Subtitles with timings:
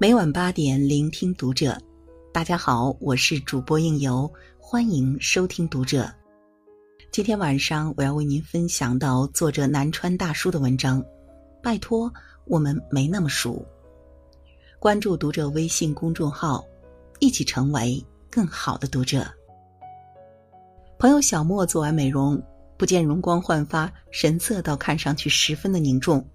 [0.00, 1.78] 每晚八点，聆听读者。
[2.32, 6.10] 大家好，我是主播应由，欢迎收听读者。
[7.12, 11.04] 今天晚上我要为您分享到作者南川大叔的文章。
[11.62, 12.10] 拜托，
[12.46, 13.62] 我们没那么熟。
[14.78, 16.64] 关注读者微信公众号，
[17.18, 19.30] 一起成为更好的读者。
[20.98, 22.42] 朋友小莫做完美容，
[22.78, 26.26] 不见容光焕发，神色倒看上去十分的凝重。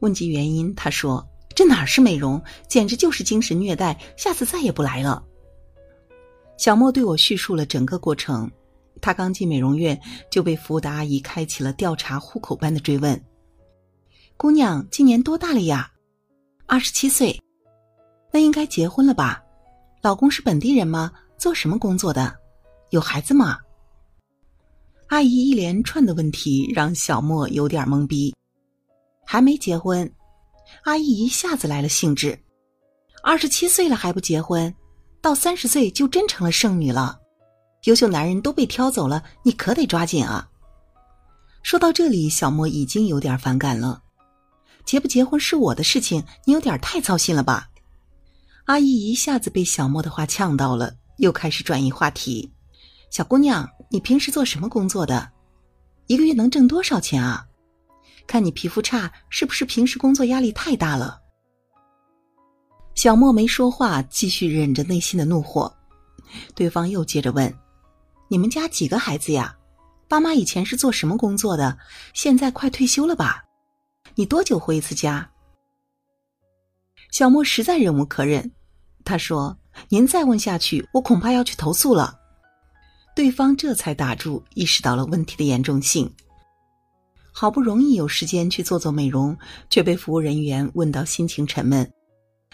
[0.00, 1.26] 问及原因，他说。
[1.54, 3.98] 这哪是美容，简直就是精神虐待！
[4.16, 5.24] 下次再也不来了。
[6.56, 8.50] 小莫对我叙述了整个过程。
[9.00, 13.22] 他刚进美容院就被服务的阿姨开启了调查户口般的追问
[14.36, 15.90] ：“姑娘今年多大了呀
[16.66, 17.38] ？”“二十七岁。
[18.32, 19.42] ”“那应该结婚了吧
[20.00, 21.12] ？”“老公是本地人吗？
[21.36, 22.34] 做什么工作的？
[22.90, 23.58] 有孩子吗？”
[25.08, 28.34] 阿姨一连串的问题让小莫有点懵逼。
[29.26, 30.10] 还没结婚。
[30.82, 32.38] 阿姨一下子来了兴致，
[33.22, 34.74] 二十七岁了还不结婚，
[35.20, 37.18] 到三十岁就真成了剩女了。
[37.84, 40.48] 优秀男人都被挑走了，你可得抓紧啊！
[41.62, 44.02] 说到这里，小莫已经有点反感了。
[44.84, 47.70] 结不结婚是我的事情，你有点太操心了吧？
[48.66, 52.50] 阿姨一下子被小莫的话呛到了，又开始转移话题
[53.10, 55.30] ：“小姑娘，你平时做什么工作的？
[56.06, 57.46] 一个月能挣多少钱啊？”
[58.26, 61.20] 看你皮肤差，是不是平时工作压力太大了？
[62.94, 65.72] 小莫没说话，继续忍着内心的怒火。
[66.54, 67.52] 对方又接着问
[68.28, 69.56] ：“你们家几个孩子呀？
[70.08, 71.76] 爸妈以前是做什么工作的？
[72.12, 73.44] 现在快退休了吧？
[74.14, 75.30] 你多久回一次家？”
[77.10, 78.50] 小莫实在忍无可忍，
[79.04, 79.56] 他说
[79.90, 82.18] ：“您再问下去，我恐怕要去投诉了。”
[83.14, 86.12] 对方这才打住，意识到了问题的严重性。
[87.36, 89.36] 好不容易有时间去做做美容，
[89.68, 91.92] 却被服务人员问到心情沉闷。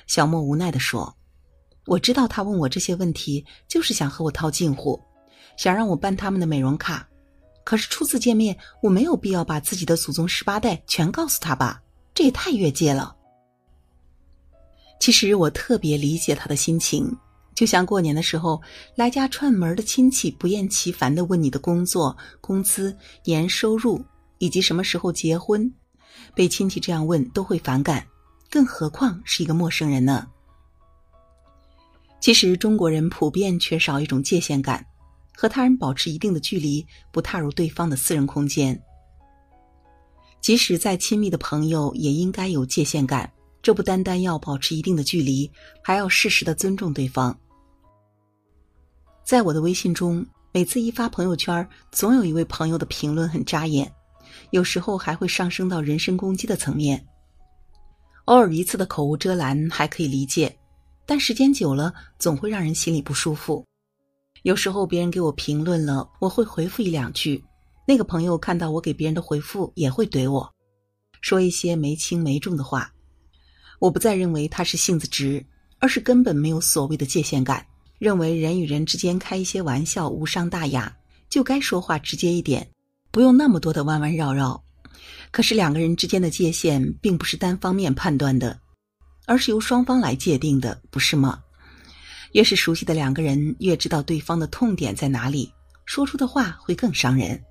[0.07, 1.15] 小莫无奈地说
[1.85, 4.99] ：“我知道他问我这些问题，就是想和我套近乎，
[5.59, 7.07] 想让我办他们的美容卡。
[7.63, 11.83] 可是初次见面，我没有必要把自己的祖宗十八代全告诉他吧？
[12.15, 13.15] 这也太越界了。”
[14.99, 17.15] 其实我特别理解他的心情，
[17.55, 18.59] 就像过年的时候，
[18.95, 24.03] 来家串门的亲戚不厌其烦地问你的工作、工资、年收入。
[24.41, 25.73] 以及什么时候结婚，
[26.35, 28.05] 被亲戚这样问都会反感，
[28.51, 30.27] 更何况是一个陌生人呢？
[32.21, 34.85] 其实中国人普遍缺少一种界限感，
[35.37, 38.83] 和他人保持一定的距离，不踏入对方的私人空间。
[40.41, 43.31] 即使再亲密的朋友，也应该有界限感。
[43.63, 45.51] 这不单单要保持一定的距离，
[45.83, 47.39] 还要适时的尊重对方。
[49.23, 53.93] 在我的微信中，每次一发朋友圈，总有一位朋友的评论很扎眼。
[54.51, 57.05] 有时候还会上升到人身攻击的层面。
[58.27, 60.57] 偶尔一次的口无遮拦还可以理解，
[61.07, 63.65] 但时间久了总会让人心里不舒服。
[64.43, 67.45] 有时候别人给我评论了，我会回复一两句，
[67.87, 70.49] 那个朋友看到我给别人的回复也会怼我，
[71.21, 72.93] 说一些没轻没重的话。
[73.81, 75.45] 我不再认为他是性子直，
[75.79, 77.67] 而是根本没有所谓的界限感，
[77.99, 80.95] 认为人与人之间开一些玩笑无伤大雅，
[81.29, 82.67] 就该说话直接一点。
[83.11, 84.63] 不用那么多的弯弯绕绕，
[85.31, 88.59] 可是两个人之间的界限并不是单方面判断的，
[89.27, 91.43] 而是由双方来界定的，不是吗？
[92.33, 95.53] 越是熟悉的两个人，越知道对方的痛点在哪里，
[95.85, 97.43] 说出的话会更伤人。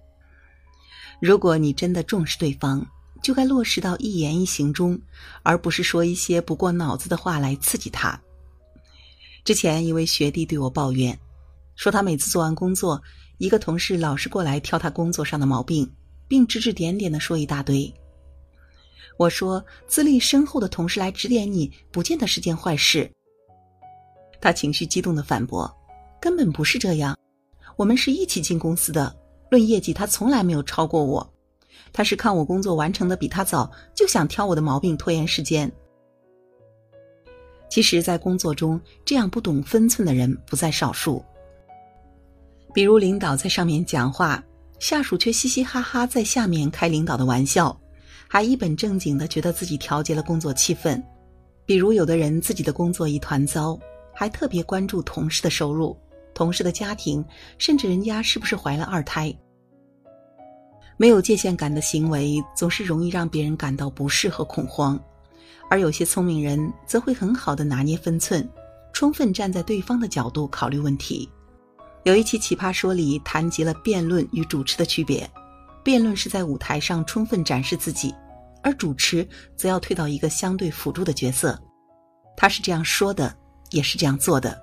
[1.20, 2.86] 如果你真的重视对方，
[3.22, 4.98] 就该落实到一言一行中，
[5.44, 8.18] 而不是说一些不过脑子的话来刺激他。
[9.44, 11.20] 之前一位学弟对我抱怨，
[11.76, 13.02] 说他每次做完工作。
[13.40, 15.90] 一个同事老是过来挑他工作上的毛病，
[16.28, 17.92] 并指指点点的说一大堆。
[19.18, 23.10] 我说：“资历深厚的同事来指点你，不见得是件坏事。”
[24.42, 25.74] 他情绪激动的反驳
[26.20, 27.18] ：“根本不是这样，
[27.78, 29.16] 我们是一起进公司的，
[29.50, 31.34] 论业绩他从来没有超过我，
[31.94, 35.72] 他是看我工作完成的比他早，就想挑我的毛病拖延时间。”
[37.72, 41.24] 其实，在工作中，这样不懂分寸的人不在少数。
[42.80, 44.42] 比如领导在上面讲话，
[44.80, 47.78] 下属却嘻嘻哈哈在下面开领导的玩笑，
[48.26, 51.04] 还一本正经的觉得自己调节了工作气氛。
[51.66, 53.78] 比如有的人自己的工作一团糟，
[54.14, 55.94] 还特别关注同事的收入、
[56.34, 57.22] 同事的家庭，
[57.58, 59.38] 甚至人家是不是怀了二胎。
[60.96, 64.98] 没有界限感的行为总是容易让别人感到不适和恐慌，
[65.70, 68.50] 而有些聪明人则会很好的拿捏分寸，
[68.94, 71.30] 充分站在对方的角度考虑问题。
[72.04, 75.30] 有一期《奇葩说》里谈及了辩论与主持的区别，
[75.84, 78.16] 辩论是在舞台上充分展示自己，
[78.64, 81.60] 而主持则要退到一个相对辅助的角色。
[82.38, 83.36] 他是这样说的，
[83.72, 84.58] 也是这样做的。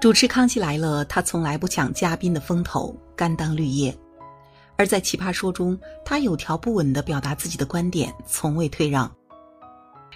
[0.00, 3.92] 主持《康熙来了》，他从来不抢嘉宾的风头，甘当绿叶；
[4.76, 9.10] 而在《奇葩说》中，他有条不紊地表达自己的观点，从未退让。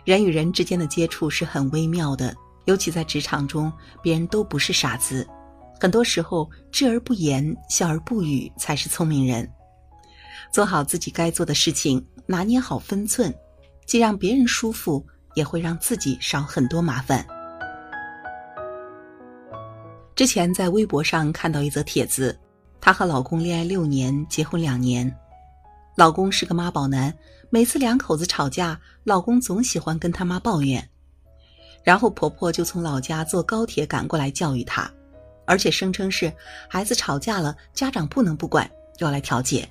[0.05, 3.71] 人与人之间的接触是很微妙的，尤其在职场中，
[4.03, 5.29] 别人都不是傻子。
[5.81, 9.51] 很多时候，知而不言，笑而不语，才是聪明人。
[10.53, 13.35] 做好自己该做的事情，拿捏好分寸，
[13.87, 15.03] 既让别人舒服，
[15.35, 17.27] 也会让自己少很多麻烦。
[20.15, 22.39] 之前在微博上看到一则帖子，
[22.79, 25.11] 她和老公恋爱六年，结婚两年，
[25.97, 27.11] 老公是个妈宝男，
[27.49, 30.87] 每次两口子吵架，老公总喜欢跟他妈抱怨，
[31.83, 34.93] 然后婆婆就从老家坐高铁赶过来教育他。
[35.51, 36.33] 而且声称是
[36.69, 39.69] 孩子吵架了，家长不能不管，要来调解。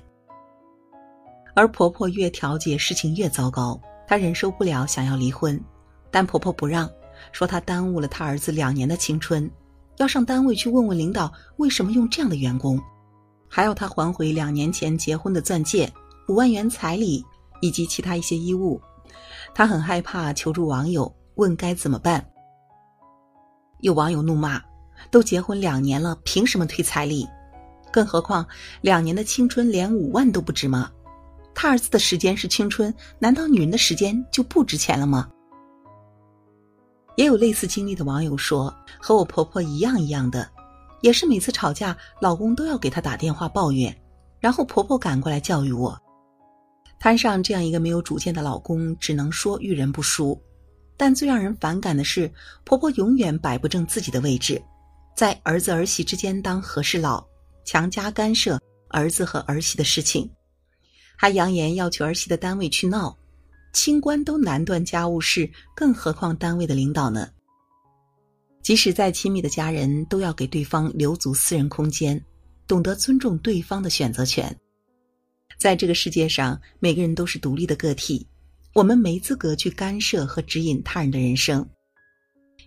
[1.54, 5.58] 而婆婆越调解，事情越糟糕，她忍受不了，想要离婚，
[6.10, 6.86] 但婆婆不让，
[7.32, 9.50] 说她耽误了她儿子两年的青春，
[9.96, 12.78] 要上单位去问问领导为什么用这样的员工，
[13.48, 15.90] 还要她还回两年前结婚的钻戒、
[16.28, 17.24] 五万元彩礼
[17.62, 18.78] 以及其他一些衣物。
[19.54, 22.22] 她很害怕，求助网友问该怎么办。
[23.78, 24.60] 有网友怒骂。
[25.10, 27.26] 都结婚两年了，凭什么退彩礼？
[27.92, 28.46] 更何况
[28.80, 30.90] 两年的青春连五万都不值吗？
[31.54, 35.28] 他儿子的时间是青春，难道女人的时间就不值钱了吗？
[37.16, 40.48] 也有类似经历的网友说，和我婆婆一样一样的，
[41.00, 43.94] 也是每次吵架，老公都要给她打电话抱怨，
[44.38, 46.00] 然后婆婆赶过来教育我。
[46.98, 50.40] 摊上这样一个没有主见的老公，只能说遇人不淑。
[50.96, 52.30] 但最让人反感的是，
[52.62, 54.62] 婆婆永远摆不正自己的位置。
[55.20, 57.22] 在儿子儿媳之间当和事佬，
[57.62, 58.58] 强加干涉
[58.88, 60.30] 儿子和儿媳的事情，
[61.14, 63.14] 还扬言要求儿媳的单位去闹，
[63.74, 65.46] 清官都难断家务事，
[65.76, 67.28] 更何况单位的领导呢？
[68.62, 72.18] 即使再亲密的家人，都要给对方留足私人空间，
[72.66, 74.58] 懂得尊重对方的选择权。
[75.58, 78.26] 在这个世界上，每个人都是独立的个体，
[78.72, 81.68] 我们没资格去干涉和指引他人的人生。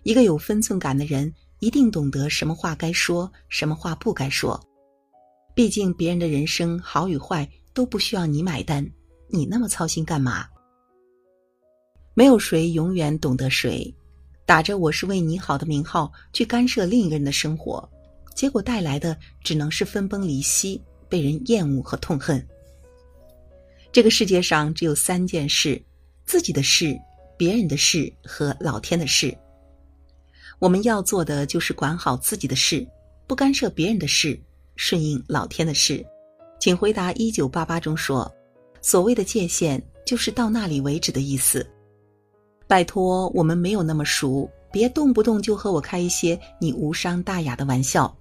[0.04, 1.34] 一个有分寸感的人。
[1.64, 4.62] 一定懂得什么话该说，什么话不该说。
[5.54, 8.86] 毕竟别人的人生好与坏都不需要你买单，
[9.30, 10.46] 你那么操心干嘛？
[12.12, 13.90] 没有谁永远懂得谁，
[14.44, 17.88] 打着我是为你好的名号去干涉另一个人的生活，
[18.34, 20.78] 结果带来的只能是分崩离析，
[21.08, 22.46] 被人厌恶和痛恨。
[23.90, 25.82] 这个世界上只有三件事：
[26.26, 26.94] 自己的事、
[27.38, 29.34] 别人的事和老天的事。
[30.64, 32.88] 我们要做的就是管好自己的事，
[33.26, 34.40] 不干涉别人的事，
[34.76, 36.02] 顺应老天的事。
[36.58, 38.34] 请回答一九八八中说，
[38.80, 41.70] 所谓的界限就是到那里为止的意思。
[42.66, 48.16] 拜托，我们没有那么熟，别动不动就和我开一些你无伤大雅的玩笑。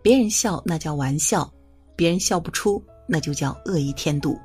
[0.00, 1.52] 别人笑那叫玩笑，
[1.94, 4.38] 别人笑不出那就叫恶意添堵。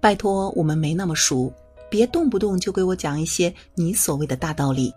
[0.00, 1.52] 拜托，我们没那么熟，
[1.90, 4.94] 别动不动就给我讲一些你所谓的大道理。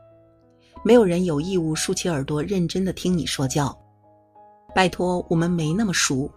[0.84, 3.78] 没有人有义务竖起耳朵认真的听你说教，
[4.74, 6.32] 拜托，我们没那么熟，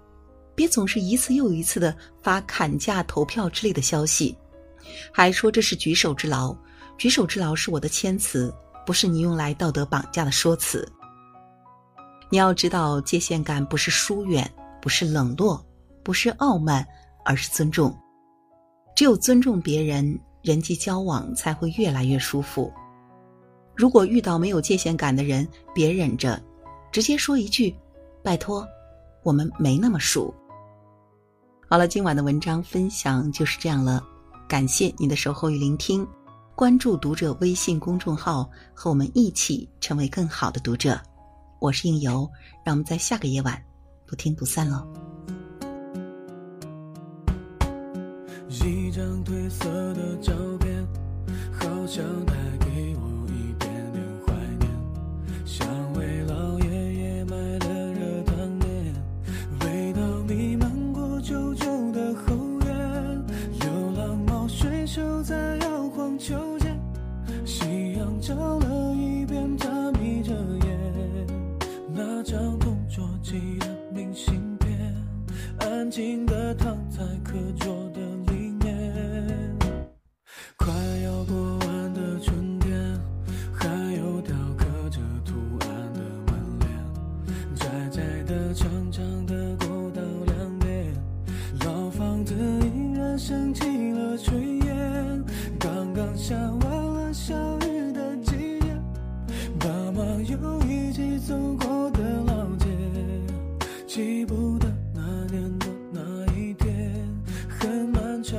[0.55, 4.37] 别总是一次又一次的发砍价投票之类的消息，
[5.12, 6.55] 还说这是举手之劳，
[6.99, 10.87] 举手之劳是我的谦词，不是你用来道德绑架的说辞。
[12.31, 14.50] 你要知道，界限感不是疏远，
[14.83, 15.64] 不是冷落，
[16.03, 16.87] 不是傲慢，
[17.25, 17.97] 而是尊重。
[18.95, 22.73] 只有尊重别人，人际交往才会越来越舒服。
[23.76, 26.40] 如果遇到没有界限感的人，别忍着，
[26.93, 27.75] 直接说一句
[28.23, 28.66] ：“拜托，
[29.23, 30.33] 我们没那么熟。”
[31.69, 34.02] 好了，今晚的文章分享就是这样了，
[34.47, 36.07] 感谢你的守候与聆听，
[36.54, 41.00] 关注读者微信公众号，和我们一起成为更好的读者。
[41.59, 42.31] 我是应由，
[42.64, 43.61] 让我们在下个夜晚
[44.07, 44.87] 不听不散喽。
[48.49, 50.87] 一张褪色的照片，
[51.52, 52.94] 好像带给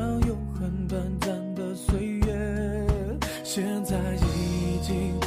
[0.06, 5.20] 当永恒短暂的岁月现在已经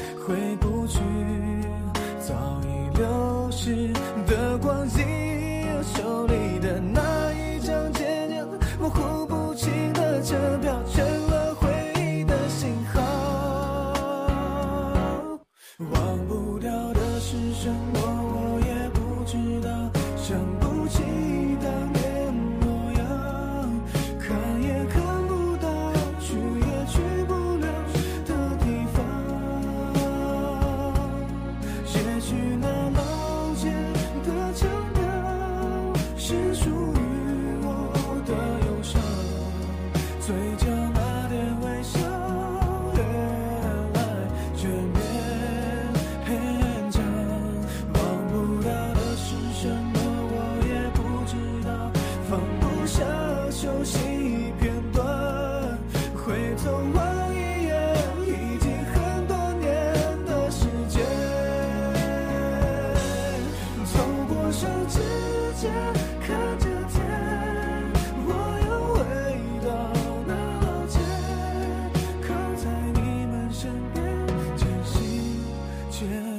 [75.99, 76.38] 觉。